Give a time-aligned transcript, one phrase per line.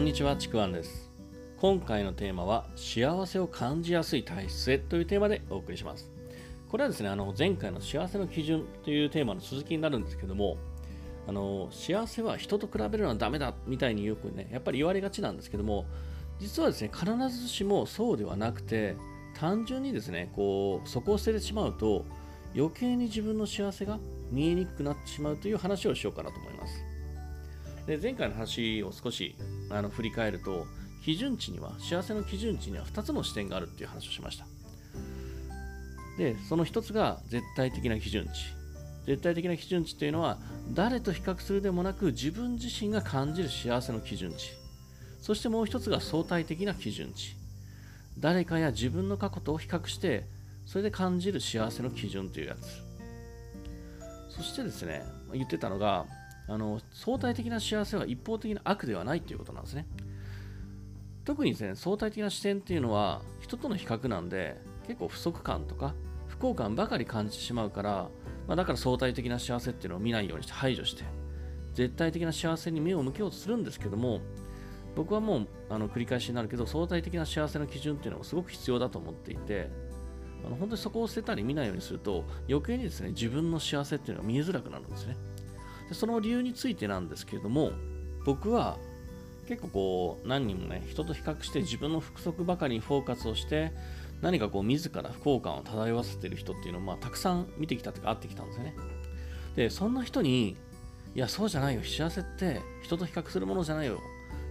[0.00, 1.10] んにちはちくわんです。
[1.58, 6.10] 今回のテーマは幸せを感じやすい体質へというテーマでお送りします。
[6.70, 10.56] これはですねあの前回の幸せの基準というテーマの続きになるんですけども
[11.28, 15.84] あの幸せは人と比べるのはダメだみたいによくねやっぱり言われがちなんですけども
[16.38, 18.96] 実はですね必ずしもそうではなくて
[19.38, 22.06] 単純にですねこうそこを捨ててしまうと
[22.56, 23.98] 余計に自分の幸せが
[24.30, 26.89] 見えにくくなってしまうという話をしようかなと思います。
[27.86, 29.36] で前回の話を少し
[29.70, 30.66] あの振り返ると
[31.04, 34.46] 基準値には幸せの基準値には2つの視点があるっていう話をしました。
[36.18, 38.30] でその1つが絶対的な基準値。
[39.06, 40.38] 絶対的な基準値というのは
[40.72, 44.52] 誰と比較するでもなく自分自身が感じる幸せの基準値。
[45.20, 47.34] そしてもう1つが相対的な基準値。
[48.18, 50.26] 誰かや自分の過去と比較して
[50.66, 52.90] それで感じる幸せの基準というやつ。
[54.28, 55.02] そしてですね
[55.32, 56.04] 言ってたのが
[56.50, 59.86] あの相対的な幸せは一方的な悪ではないということなんですね。
[61.24, 65.94] 特にですね、相対的な視点っていうのは人との比較なんで結構不足感とか
[66.26, 68.08] 不幸感ばかり感じてしまうから、
[68.48, 71.04] まあ、だから相対的な幸せっていうのを見ないようにして排除して
[71.74, 74.20] 絶対的な幸せに目を向けようとするんですけども
[74.96, 79.70] 僕はもうあの繰り返しになるけど相対的な幸せの基準っていうのがすごく必要だと思っていて
[80.44, 85.16] あの本当にそこを捨てたり見ないようにすると余計にですね自分の幸せっていうのが見えづらくなるんですね。
[85.90, 87.72] でその理由についてなんですけれども
[88.24, 88.78] 僕は
[89.48, 93.72] 結構こう何人もね人と比較して自分の不足ばかりにフォーカスをして
[94.22, 98.74] 何かこう自ら不幸感を漂わせてる人っていうのをまあたくさん見てきたというか会ってきたんですよね。
[99.56, 100.56] でそんな人に
[101.16, 103.98] いやそうじゃないよ幸せって人と比較するものじゃないよ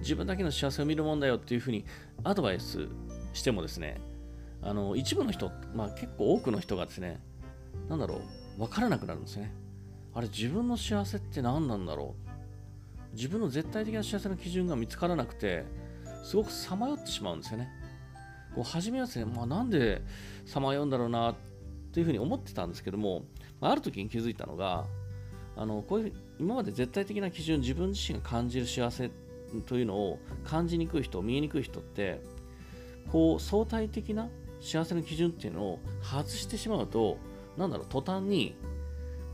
[0.00, 1.84] 自分だけの幸せを見るもんだよっていうふうに
[2.24, 2.88] アドバイス
[3.34, 4.00] してもですね
[4.62, 7.20] あの一部の人、まあ、結構多くの人がですね
[7.90, 8.22] 何だろ
[8.56, 9.65] う分からなくなるんですよね。
[10.16, 12.14] あれ自分の幸せって何なんだろ
[13.12, 13.14] う？
[13.14, 15.66] 自分の絶対的な幸せの基準が見つからなくて
[16.24, 17.68] すごくさまよってしまうんですよね。
[18.54, 20.00] こう初めはですね、まあ、なんで
[20.46, 21.34] さまようんだろうな
[21.92, 23.24] というふうに思ってたんですけども
[23.60, 24.86] ある時に気づいたのが
[25.54, 29.10] あのこういう今まで絶対的な基準自分自身が感じる幸せ
[29.66, 32.22] というのを感じにくい人見えにくい人って
[33.12, 34.30] こう相対的な
[34.62, 37.18] 幸せの基準っていうのを外してしまうと
[37.58, 38.56] なんだろう途端に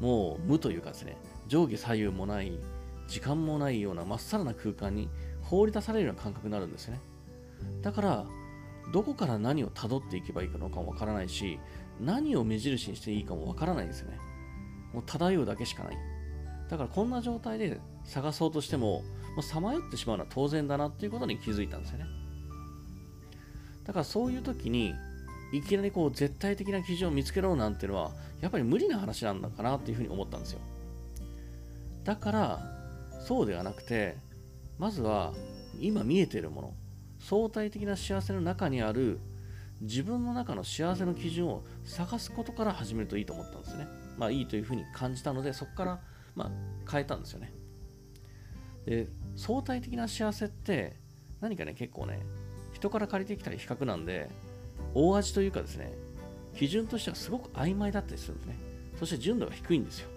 [0.02, 2.58] もう無というかですね上下左右もない
[3.06, 5.08] 時間もないようなまっさらな空間に
[5.42, 7.00] 放り出されるような感覚になるんですね。
[7.82, 8.26] だから
[8.92, 11.60] どこから何をたどっていけばいいかのかもわからないし
[12.00, 14.18] 何を目印にしていいかもわからないんですよね。
[14.92, 15.98] もう漂うだけしかない。
[16.68, 19.04] だからこんな状態で探そうとしても
[19.40, 22.06] さまよってしまうのは当然だなっていうことに気づいたんですよね。
[23.84, 24.94] だからそういう時に
[25.52, 30.60] いきなりこう絶対的な基準を見つけろなんていうのはやっぱり無理な話なんだかなっていうふうに思ったんですよ。
[32.04, 32.60] だから
[33.20, 34.16] そうではなくて
[34.78, 35.32] まずは
[35.78, 36.74] 今見えているもの
[37.20, 39.20] 相対的な幸せの中にある
[39.80, 43.86] 自分の中の幸せの基準を探すことから始めるといいと思ったんですね。
[44.16, 46.00] まあいいというふうに感じたのでそこから
[46.34, 46.50] まあ
[46.90, 47.52] 変えたんですよね。
[48.86, 50.96] で相対的な幸せって
[51.40, 52.20] 何かね結構ね
[52.72, 54.28] 人から借りてきたり比較なんで
[54.94, 55.92] 大味というかですね、
[56.56, 58.58] 基準としてはすごく曖昧だったりするんですね。
[58.98, 60.08] そして純度が低いんですよ。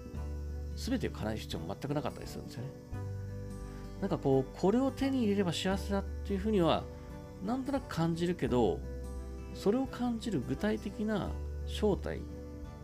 [0.75, 2.69] 全てを叶える必要も全くなかったりするんですよね。
[4.01, 6.83] なんかこう、これを手に入れれば幸せだっていうふうには、
[7.45, 8.79] なんとなく感じるけど、
[9.53, 11.31] それを感じる具体的な
[11.65, 12.19] 正体、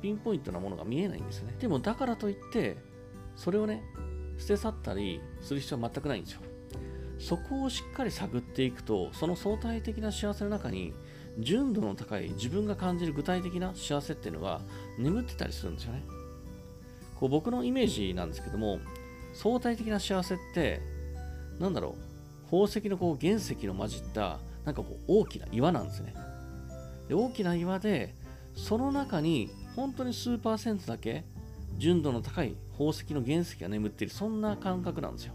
[0.02, 1.56] ピンポイントなものが見えないんですよね。
[1.60, 2.78] でもだからといって、
[3.36, 3.84] それをね、
[4.38, 6.42] 捨て去ったりする必要は全くないんですよ。
[7.20, 10.94] そこをしっかり探っていくと、その相対的な幸せの中に
[11.40, 14.62] 純度の高い自分が感じる具体的な幸せっていうのが
[14.98, 16.04] 眠ってたりするんですよね。
[17.20, 18.80] こう僕のイメージなんですけども、
[19.34, 20.82] 相対的な幸せって、
[21.60, 26.14] なんだろう、宝石のこう原石の混じった、なんかこう大きな岩なんですね。
[27.08, 28.16] で大きな岩で、
[28.54, 31.24] その中に本当に数パーセントだけ
[31.78, 35.34] 純度の高い宝石の原石が眠っている、そんな感覚なんですよ。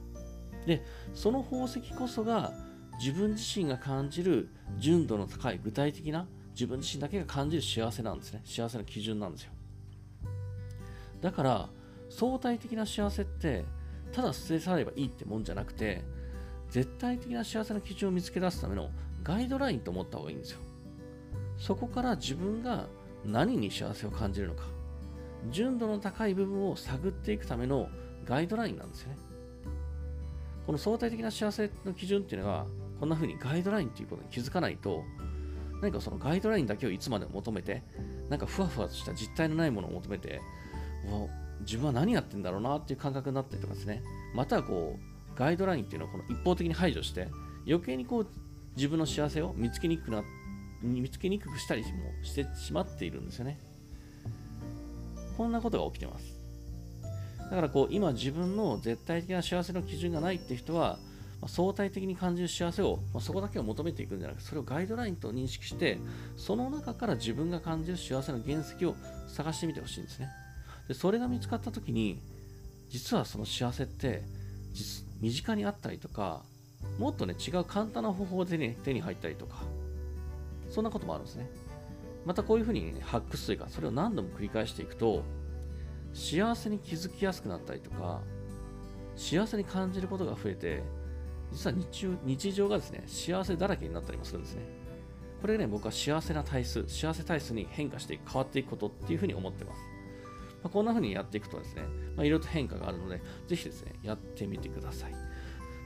[0.66, 0.84] で、
[1.14, 2.52] その宝石こそが
[2.98, 4.48] 自分自身が感じる
[4.78, 8.42] 純度の高い具体的な自分自身だけが感じる幸せなんですね。
[8.44, 9.52] 幸せの基準なんですよ。
[11.20, 11.68] だから
[12.08, 13.64] 相対的な幸せって
[14.12, 16.02] ただ捨て去ればいいってもんじゃなくて
[16.70, 18.90] 絶対的な幸せの基準を見つけ出すための
[19.22, 20.58] ガイドラインと思った方がいいんですよ。
[21.58, 22.86] そこから自分が
[23.24, 24.64] 何に幸せを感じるのか。
[25.50, 27.88] 純度の高い部分を探っていくための
[28.24, 29.18] ガイドラインなんですよね。
[30.66, 32.66] この相対的な幸せの基準っていうのが
[32.98, 35.04] こんな風にガイドラインっていうことに気づかないと、
[35.82, 37.82] 何かそのガイドラインだけをいつまでも求めて、
[38.30, 40.40] なんかふわふわとした実体のないものを求めて、
[41.60, 44.02] 自分は何やってんだろうなっていう感覚になったりとかですね。
[44.34, 47.28] またはこう、ガイドラインっていうのをこの一方的に排除して、
[47.66, 48.26] 余計にこう
[48.76, 50.22] 自分の幸せを見つけにくくな
[50.82, 51.88] 見つけにくくしたりも
[52.22, 53.58] してしまっているんですよね。
[55.36, 56.40] こんなことが起きてます。
[57.38, 60.98] だからこう今自分の絶対的な幸せの基準がないって人は、
[61.40, 65.98] まあ、相対的に感じる幸せを、まあ、そこだけを求めていくんじゃなくてそれをガイドラインと認識して
[66.36, 68.94] その中から自分が感じる幸せの原石を
[69.28, 70.28] 探してみてほしいんですね。
[70.88, 72.20] でそれが見つかった時に
[72.88, 74.22] 実はその幸せって
[75.20, 76.42] 身近にあったりとか
[76.98, 79.56] もっとね違う簡単な方法でね手に入ったりとか
[80.70, 81.48] そんなこともあるんですね。
[82.24, 85.22] またこういうふうに、ね、発掘というかそれを何度も繰り返していくと
[86.12, 88.20] 幸せに気づきやすくなったりとか
[89.14, 90.82] 幸せに感じることが増えて
[91.52, 94.62] 実は日中日常がですね幸せだらけになったりもするんですね
[95.40, 99.96] これね僕は幸せな体数幸せ体数に変化していく変わっていくことっていうふうに思ってます
[100.66, 101.82] まあ、こんな風にやっていくとですね、
[102.16, 105.14] まあ、いろいろと変化があるので、ぜひですね、やってみてください。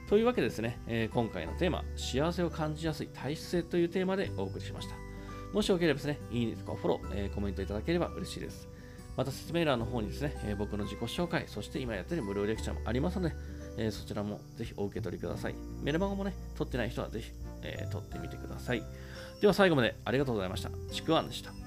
[0.08, 4.94] というわけでですね、えー、今回のテーマ、幸せを感じやすい体質性というテーマでお送りしました。
[5.52, 8.68] もしよければですね、いいねとかフォロー、えー、コメントいただければ嬉しいです。
[9.16, 13.34] また説明欄の方にですね、えー、僕の自己紹介、そして今やってる無料レクチャーもありますので、
[13.76, 15.54] えー、そちらもぜひお受け取りください。
[15.82, 17.30] メルマガもね、取ってない人はぜひ、
[17.62, 18.82] えー、取ってみてください。
[19.40, 20.70] では最後までありがとうございました。
[20.92, 21.59] ちくわんでした。